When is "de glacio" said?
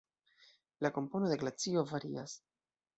1.33-1.87